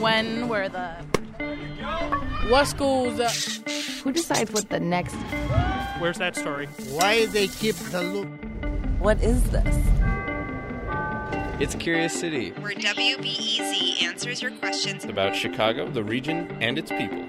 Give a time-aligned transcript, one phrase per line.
[0.00, 0.90] when were the
[2.48, 3.20] what schools?
[3.20, 3.28] Uh,
[4.02, 5.14] Who decides what the next?
[5.98, 6.66] Where's that story?
[6.90, 8.28] Why they keep the loop?
[8.98, 9.76] What is this?
[11.60, 12.50] It's Curious City.
[12.52, 17.22] Where WBEZ answers your questions about Chicago, the region, and its people.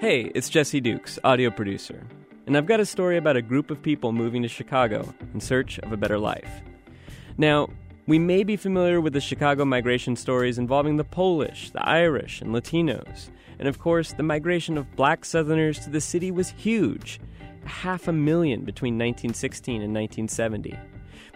[0.00, 2.06] Hey, it's Jesse Dukes, audio producer.
[2.46, 5.80] And I've got a story about a group of people moving to Chicago in search
[5.80, 6.62] of a better life.
[7.36, 7.68] Now,
[8.06, 12.54] we may be familiar with the Chicago migration stories involving the Polish, the Irish, and
[12.54, 13.30] Latinos.
[13.58, 17.20] And of course, the migration of black Southerners to the city was huge
[17.64, 20.78] half a million between 1916 and 1970.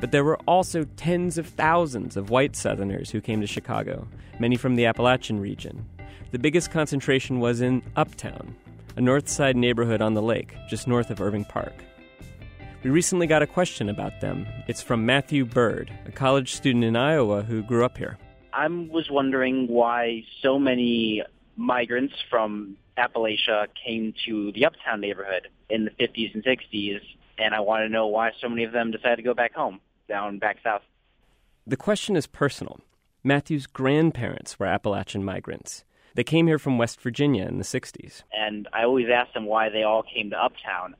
[0.01, 4.07] But there were also tens of thousands of white Southerners who came to Chicago,
[4.39, 5.85] many from the Appalachian region.
[6.31, 8.55] The biggest concentration was in Uptown,
[8.97, 11.75] a north side neighborhood on the lake, just north of Irving Park.
[12.83, 14.47] We recently got a question about them.
[14.67, 18.17] It's from Matthew Bird, a college student in Iowa who grew up here.
[18.55, 21.23] I was wondering why so many
[21.57, 27.01] migrants from Appalachia came to the Uptown neighborhood in the 50s and 60s,
[27.37, 29.81] and I want to know why so many of them decided to go back home,
[30.09, 30.83] down back south.
[31.67, 32.81] The question is personal.
[33.23, 35.85] Matthew's grandparents were Appalachian migrants.
[36.15, 38.23] They came here from West Virginia in the 60s.
[38.33, 40.97] And I always asked them why they all came to Uptown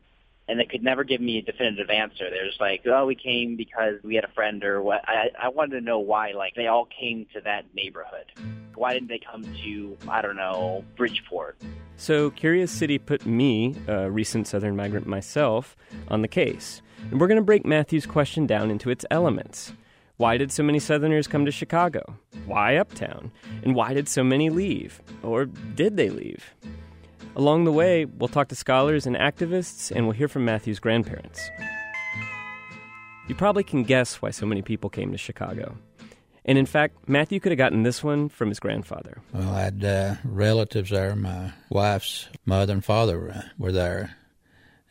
[0.51, 2.29] and they could never give me a definitive answer.
[2.29, 5.09] They're just like, oh, we came because we had a friend or what.
[5.09, 8.27] I, I wanted to know why, like, they all came to that neighborhood.
[8.75, 11.57] Why didn't they come to, I don't know, Bridgeport?
[11.97, 15.77] So Curious City put me, a recent Southern migrant myself,
[16.09, 16.83] on the case.
[17.11, 19.73] And we're going to break Matthew's question down into its elements.
[20.17, 22.17] Why did so many Southerners come to Chicago?
[22.45, 23.31] Why Uptown?
[23.63, 25.01] And why did so many leave?
[25.23, 26.45] Or did they leave?
[27.37, 31.49] Along the way, we'll talk to scholars and activists, and we'll hear from Matthew's grandparents.
[33.29, 35.77] You probably can guess why so many people came to Chicago.
[36.45, 39.19] And in fact, Matthew could have gotten this one from his grandfather.
[39.33, 41.15] Well, I had uh, relatives there.
[41.15, 44.17] My wife's mother and father uh, were there.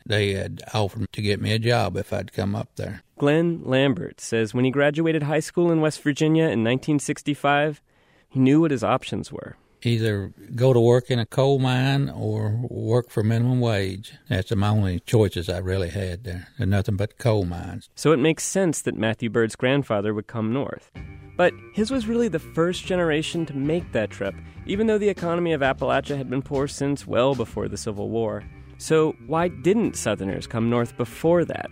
[0.06, 3.02] They had offered to get me a job if I'd come up there.
[3.18, 7.82] Glenn Lambert says when he graduated high school in West Virginia in 1965,
[8.30, 12.60] he knew what his options were either go to work in a coal mine or
[12.68, 14.14] work for minimum wage.
[14.28, 16.48] That's the only choices I really had there.
[16.58, 17.88] There's nothing but coal mines.
[17.94, 20.90] So it makes sense that Matthew Bird's grandfather would come north.
[21.36, 24.34] But his was really the first generation to make that trip,
[24.66, 28.44] even though the economy of Appalachia had been poor since well before the Civil War.
[28.76, 31.70] So why didn't Southerners come north before that?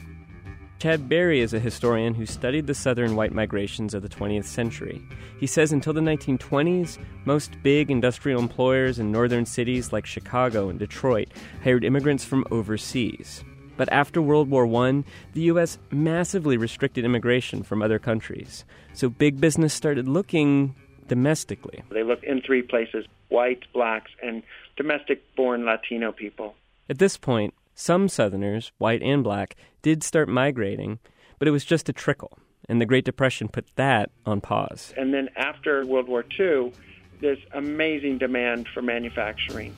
[0.78, 5.02] Chad Berry is a historian who studied the southern white migrations of the 20th century.
[5.40, 10.78] He says until the 1920s, most big industrial employers in northern cities like Chicago and
[10.78, 11.30] Detroit
[11.64, 13.42] hired immigrants from overseas.
[13.76, 15.02] But after World War I,
[15.32, 15.78] the U.S.
[15.90, 18.64] massively restricted immigration from other countries.
[18.92, 20.76] So big business started looking
[21.08, 21.82] domestically.
[21.90, 24.44] They looked in three places whites, blacks, and
[24.76, 26.54] domestic born Latino people.
[26.88, 29.54] At this point, some Southerners, white and black,
[29.88, 30.98] did start migrating,
[31.38, 32.38] but it was just a trickle,
[32.68, 34.92] and the Great Depression put that on pause.
[34.98, 36.74] And then after World War II,
[37.22, 39.74] there's amazing demand for manufacturing.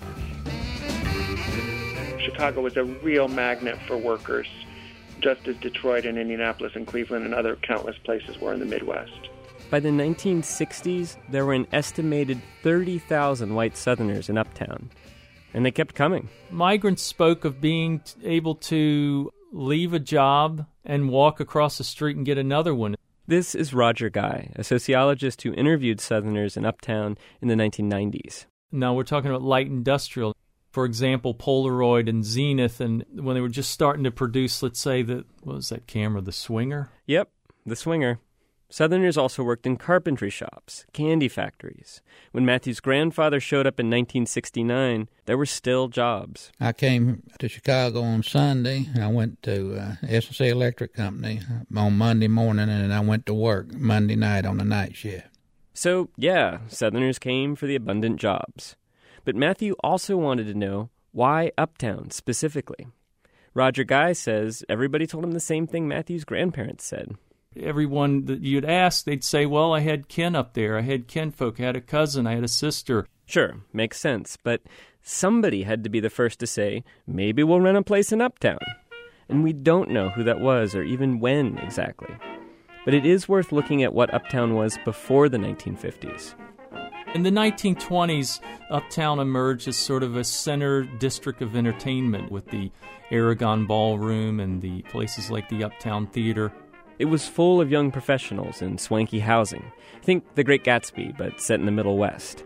[2.18, 4.48] Chicago was a real magnet for workers,
[5.20, 9.28] just as Detroit and Indianapolis and Cleveland and other countless places were in the Midwest.
[9.70, 14.90] By the 1960s, there were an estimated 30,000 white Southerners in Uptown
[15.54, 16.28] and they kept coming.
[16.50, 22.26] Migrants spoke of being able to leave a job and walk across the street and
[22.26, 22.96] get another one.
[23.26, 28.46] This is Roger Guy, a sociologist who interviewed Southerners in Uptown in the 1990s.
[28.72, 30.34] Now we're talking about light industrial.
[30.70, 35.02] For example, Polaroid and Zenith, and when they were just starting to produce, let's say,
[35.02, 36.90] the, what was that camera, the Swinger?
[37.06, 37.28] Yep,
[37.66, 38.20] the Swinger.
[38.72, 42.02] Southerners also worked in carpentry shops, candy factories.
[42.30, 46.52] When Matthew's grandfather showed up in 1969, there were still jobs.
[46.60, 48.86] I came to Chicago on Sunday.
[48.96, 51.40] I went to uh, S&C Electric Company
[51.76, 55.26] on Monday morning, and I went to work Monday night on the night shift.
[55.74, 58.76] So, yeah, Southerners came for the abundant jobs.
[59.24, 62.86] But Matthew also wanted to know why Uptown specifically.
[63.52, 67.16] Roger Guy says everybody told him the same thing Matthew's grandparents said
[67.56, 70.78] everyone that you'd ask, they'd say, Well, I had kin up there.
[70.78, 71.60] I had kinfolk.
[71.60, 72.26] I had a cousin.
[72.26, 73.06] I had a sister.
[73.26, 74.36] Sure, makes sense.
[74.42, 74.62] But
[75.02, 78.58] somebody had to be the first to say, Maybe we'll rent a place in Uptown.
[79.28, 82.14] And we don't know who that was or even when exactly.
[82.84, 86.34] But it is worth looking at what Uptown was before the 1950s.
[87.14, 92.70] In the 1920s, Uptown emerged as sort of a center district of entertainment with the
[93.10, 96.52] Aragon Ballroom and the places like the Uptown Theater.
[97.00, 99.72] It was full of young professionals in swanky housing.
[100.02, 102.44] Think The Great Gatsby, but set in the Middle West.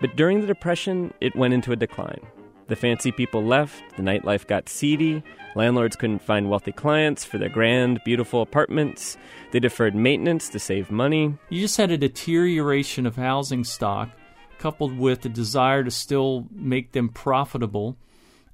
[0.00, 2.26] But during the Depression, it went into a decline.
[2.66, 5.22] The fancy people left, the nightlife got seedy,
[5.54, 9.16] landlords couldn't find wealthy clients for their grand, beautiful apartments,
[9.52, 11.38] they deferred maintenance to save money.
[11.48, 14.10] You just had a deterioration of housing stock
[14.58, 17.96] coupled with a desire to still make them profitable.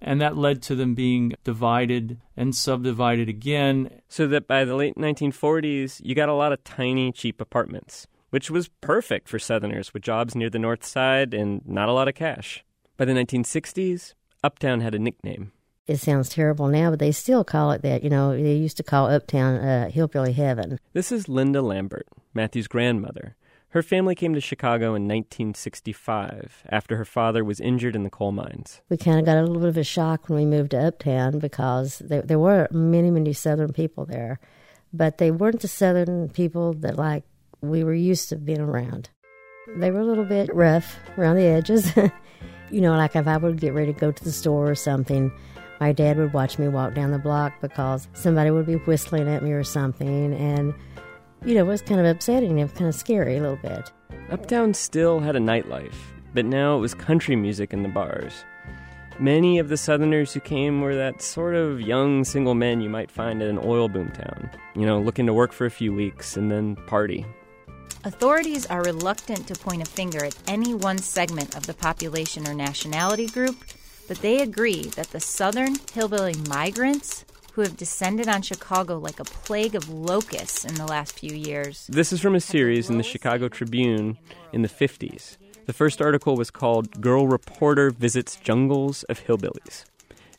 [0.00, 4.00] And that led to them being divided and subdivided again.
[4.08, 8.50] So that by the late 1940s, you got a lot of tiny, cheap apartments, which
[8.50, 12.14] was perfect for Southerners with jobs near the North Side and not a lot of
[12.14, 12.64] cash.
[12.96, 15.52] By the 1960s, Uptown had a nickname.
[15.88, 18.04] It sounds terrible now, but they still call it that.
[18.04, 20.78] You know, they used to call Uptown uh, Hillbilly Heaven.
[20.92, 23.36] This is Linda Lambert, Matthew's grandmother.
[23.70, 28.32] Her family came to Chicago in 1965 after her father was injured in the coal
[28.32, 28.80] mines.
[28.88, 31.38] We kind of got a little bit of a shock when we moved to Uptown
[31.38, 34.40] because there, there were many, many Southern people there,
[34.92, 37.24] but they weren't the Southern people that like
[37.60, 39.10] we were used to being around.
[39.76, 41.92] They were a little bit rough around the edges.
[42.70, 45.30] you know, like if I would get ready to go to the store or something,
[45.78, 49.42] my dad would watch me walk down the block because somebody would be whistling at
[49.42, 50.72] me or something, and
[51.44, 53.90] you know, it was kind of upsetting and kind of scary a little bit.
[54.30, 55.94] Uptown still had a nightlife,
[56.34, 58.44] but now it was country music in the bars.
[59.20, 63.10] Many of the Southerners who came were that sort of young single men you might
[63.10, 66.36] find at an oil boom town, you know, looking to work for a few weeks
[66.36, 67.26] and then party.
[68.04, 72.54] Authorities are reluctant to point a finger at any one segment of the population or
[72.54, 73.56] nationality group,
[74.06, 77.24] but they agree that the Southern hillbilly migrants
[77.58, 81.88] who have descended on Chicago like a plague of locusts in the last few years.
[81.88, 84.16] This is from a series in the Chicago Tribune
[84.52, 85.38] in the 50s.
[85.66, 89.86] The first article was called Girl Reporter Visits Jungles of Hillbillies.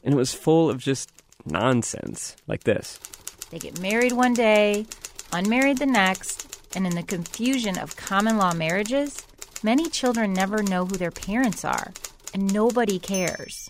[0.02, 1.12] And it was full of just
[1.46, 3.02] nonsense like this.
[3.50, 4.86] They get married one day,
[5.34, 9.28] unmarried the next, and in the confusion of common law marriages,
[9.62, 11.92] many children never know who their parents are,
[12.34, 13.70] and nobody cares.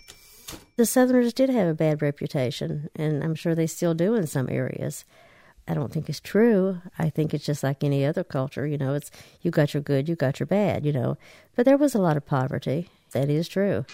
[0.76, 4.48] The Southerners did have a bad reputation, and I'm sure they still do in some
[4.50, 5.04] areas.
[5.68, 6.80] I don't think it's true.
[6.98, 9.10] I think it's just like any other culture, you know, it's
[9.42, 11.16] you got your good, you got your bad, you know.
[11.54, 12.88] But there was a lot of poverty.
[13.12, 13.84] That is true.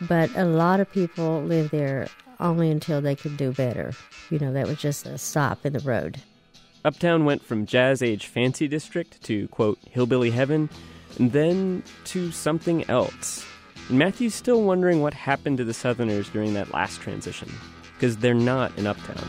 [0.00, 2.08] But a lot of people lived there
[2.40, 3.92] only until they could do better.
[4.30, 6.20] You know, that was just a stop in the road.
[6.84, 10.68] Uptown went from jazz age fancy district to, quote, hillbilly heaven,
[11.18, 13.41] and then to something else.
[13.88, 17.50] And Matthew's still wondering what happened to the Southerners during that last transition,
[17.94, 19.28] because they're not in Uptown.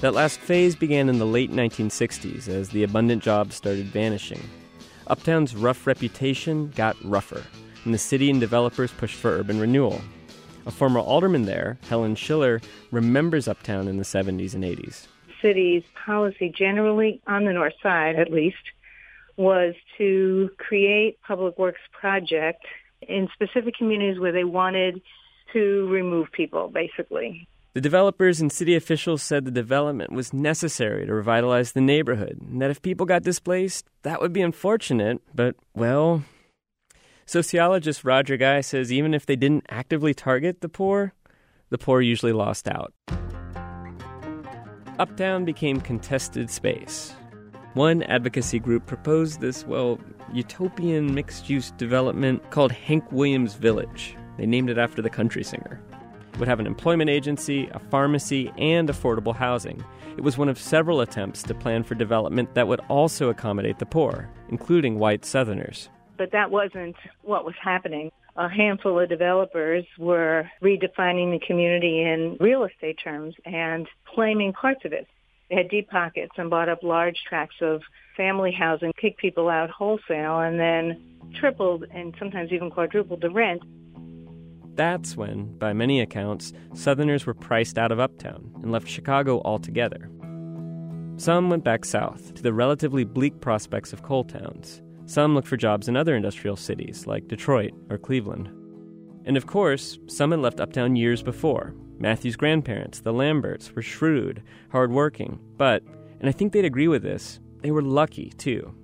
[0.00, 4.40] That last phase began in the late 1960s as the abundant jobs started vanishing.
[5.06, 7.44] Uptown's rough reputation got rougher,
[7.84, 10.00] and the city and developers pushed for urban renewal.
[10.66, 15.06] A former alderman there, Helen Shiller, remembers Uptown in the 70s and 80s.
[15.40, 18.56] City's policy generally, on the north side at least,
[19.36, 22.64] was to create public works project
[23.08, 25.00] in specific communities where they wanted
[25.52, 27.48] to remove people, basically.
[27.74, 32.60] The developers and city officials said the development was necessary to revitalize the neighborhood, and
[32.60, 36.22] that if people got displaced, that would be unfortunate, but, well.
[37.24, 41.14] Sociologist Roger Guy says even if they didn't actively target the poor,
[41.70, 42.92] the poor usually lost out.
[44.98, 47.14] Uptown became contested space.
[47.74, 49.98] One advocacy group proposed this, well,
[50.30, 54.14] utopian mixed use development called Hank Williams Village.
[54.36, 55.80] They named it after the country singer.
[56.34, 59.82] It would have an employment agency, a pharmacy, and affordable housing.
[60.18, 63.86] It was one of several attempts to plan for development that would also accommodate the
[63.86, 65.88] poor, including white Southerners.
[66.18, 68.12] But that wasn't what was happening.
[68.36, 74.84] A handful of developers were redefining the community in real estate terms and claiming parts
[74.84, 75.06] of it.
[75.52, 77.82] Had deep pockets and bought up large tracts of
[78.16, 81.02] family housing, kicked people out wholesale, and then
[81.38, 83.62] tripled and sometimes even quadrupled the rent.
[84.74, 90.10] That's when, by many accounts, Southerners were priced out of Uptown and left Chicago altogether.
[91.16, 94.80] Some went back south to the relatively bleak prospects of coal towns.
[95.04, 98.48] Some looked for jobs in other industrial cities like Detroit or Cleveland.
[99.26, 101.74] And of course, some had left Uptown years before.
[102.02, 104.42] Matthew's grandparents, the Lamberts, were shrewd,
[104.72, 105.84] hardworking, but,
[106.18, 108.74] and I think they'd agree with this, they were lucky too.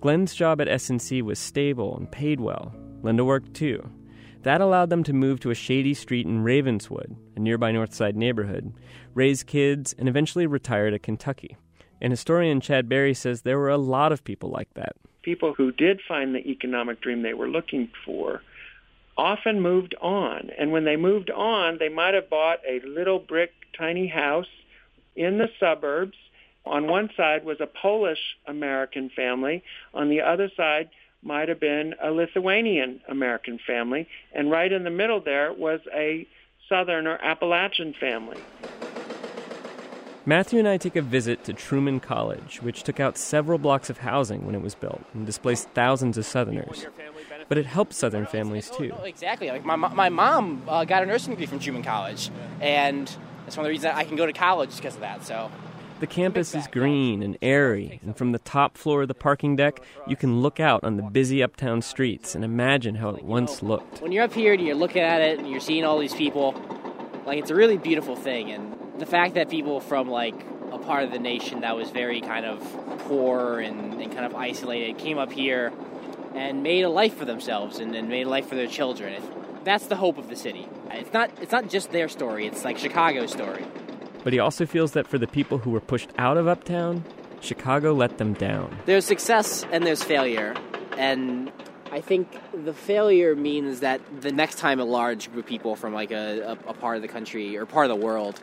[0.00, 2.72] Glenn's job at S&C was stable and paid well.
[3.02, 3.90] Linda worked too.
[4.42, 8.72] That allowed them to move to a shady street in Ravenswood, a nearby Northside neighborhood,
[9.14, 11.56] raise kids, and eventually retire to Kentucky.
[12.00, 14.94] And historian Chad Berry says there were a lot of people like that.
[15.22, 18.42] People who did find the economic dream they were looking for
[19.20, 20.50] often moved on.
[20.58, 24.48] And when they moved on, they might have bought a little brick tiny house
[25.14, 26.16] in the suburbs.
[26.64, 29.62] On one side was a Polish American family.
[29.92, 30.88] On the other side
[31.22, 34.08] might have been a Lithuanian American family.
[34.32, 36.26] And right in the middle there was a
[36.66, 38.38] Southern or Appalachian family.
[40.24, 43.98] Matthew and I take a visit to Truman College, which took out several blocks of
[43.98, 46.86] housing when it was built and displaced thousands of Southerners.
[47.50, 48.94] But it helps Southern families too.
[49.02, 49.50] Exactly.
[49.50, 52.30] Like my, my mom uh, got a nursing degree from Truman College,
[52.60, 53.08] and
[53.44, 55.24] that's one of the reasons I can go to college because of that.
[55.24, 55.50] So.
[55.98, 59.82] The campus is green and airy, and from the top floor of the parking deck,
[60.06, 64.00] you can look out on the busy uptown streets and imagine how it once looked.
[64.00, 66.54] When you're up here and you're looking at it and you're seeing all these people,
[67.26, 68.52] like it's a really beautiful thing.
[68.52, 70.36] And the fact that people from like
[70.70, 72.60] a part of the nation that was very kind of
[73.00, 75.72] poor and, and kind of isolated came up here
[76.34, 79.22] and made a life for themselves and, and made a life for their children.
[79.64, 80.68] That's the hope of the city.
[80.90, 83.64] It's not it's not just their story, it's like Chicago's story.
[84.22, 87.04] But he also feels that for the people who were pushed out of Uptown,
[87.40, 88.76] Chicago let them down.
[88.86, 90.54] There's success and there's failure.
[90.98, 91.50] And
[91.90, 95.94] I think the failure means that the next time a large group of people from
[95.94, 98.40] like a, a, a part of the country or part of the world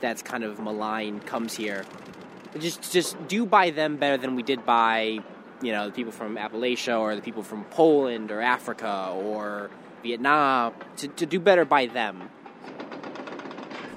[0.00, 1.84] that's kind of maligned comes here,
[2.58, 5.18] just just do by them better than we did by
[5.62, 9.70] you know the people from Appalachia or the people from Poland or Africa or
[10.02, 12.30] Vietnam to, to do better by them.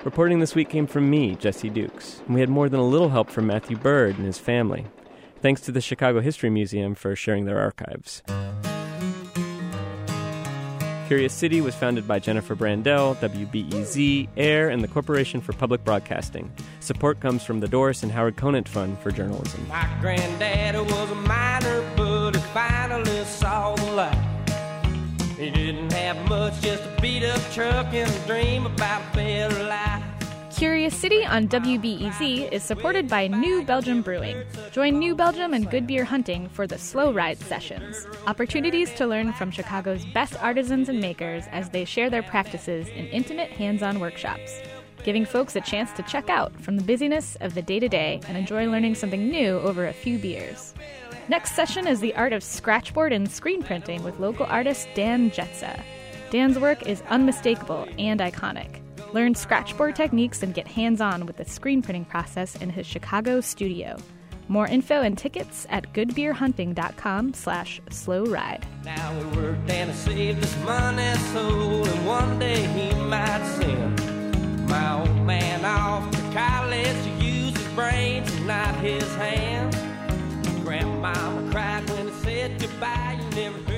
[0.03, 3.09] Reporting this week came from me, Jesse Dukes, and we had more than a little
[3.09, 4.87] help from Matthew Bird and his family.
[5.41, 8.23] Thanks to the Chicago History Museum for sharing their archives.
[11.09, 16.51] Curious City was founded by Jennifer Brandel, WBEZ, AIR, and the Corporation for Public Broadcasting.
[16.81, 19.67] Support comes from the Doris and Howard Conant Fund for Journalism.
[19.69, 24.49] My granddaddy was a miner, but he finally saw the light.
[25.35, 29.63] He didn't have much, just a beat up truck and a dream about a better
[29.63, 30.08] life.
[30.59, 34.43] Curious City on WBEZ is supported by New Belgium Brewing.
[34.73, 39.31] Join New Belgium and Good Beer Hunting for the Slow Ride Sessions, opportunities to learn
[39.31, 44.01] from Chicago's best artisans and makers as they share their practices in intimate hands on
[44.01, 44.59] workshops,
[45.05, 48.19] giving folks a chance to check out from the busyness of the day to day
[48.27, 50.73] and enjoy learning something new over a few beers.
[51.29, 55.81] Next session is the art of scratchboard and screen printing with local artist Dan Grzeca.
[56.31, 58.81] Dan's work is unmistakable and iconic.
[59.13, 63.41] Learn scratchboard techniques and get hands on with the screen printing process in his Chicago
[63.41, 63.97] studio.
[64.47, 68.65] More info and tickets at goodbeerhunting.com slash slow ride.
[68.83, 75.25] Now we worked and saved this money and one day he might send my old
[75.25, 79.75] man off to college to use his brains and not his hands.
[80.63, 83.19] Grandmama cried when he said goodbye.
[83.19, 83.68] You never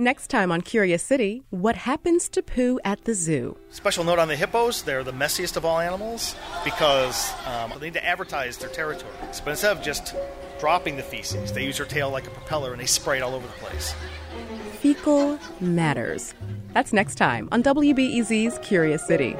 [0.00, 3.58] Next time on Curious City, what happens to poo at the zoo?
[3.68, 7.92] Special note on the hippos, they're the messiest of all animals because um, they need
[7.92, 9.42] to advertise their territories.
[9.44, 10.14] But instead of just
[10.58, 13.34] dropping the feces, they use their tail like a propeller and they spray it all
[13.34, 13.94] over the place.
[14.78, 16.32] Fecal matters.
[16.72, 19.36] That's next time on WBEZ's Curious City.